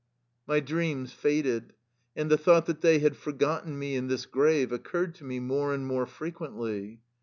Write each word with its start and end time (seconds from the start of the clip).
My 0.47 0.61
dreams 0.61 1.13
faded, 1.13 1.73
and 2.15 2.31
the 2.31 2.35
thought 2.35 2.65
that 2.65 2.81
they 2.81 2.97
had 2.97 3.15
forgotten 3.15 3.77
me 3.77 3.95
in 3.95 4.07
this 4.07 4.25
grave 4.25 4.71
occurred 4.71 5.13
to 5.17 5.23
me 5.23 5.39
more 5.39 5.75
and 5.75 5.85
more 5.85 6.07
frequently. 6.07 7.01